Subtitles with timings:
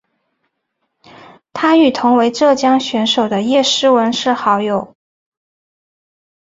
[1.53, 4.95] 她与同为浙江选手的叶诗文是好友。